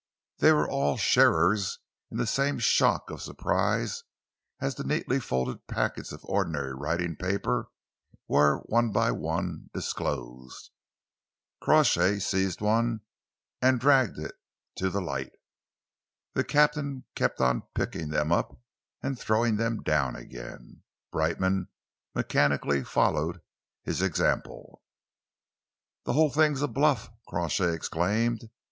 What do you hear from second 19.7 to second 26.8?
down again. Brightman mechanically followed his example. "The whole thing's a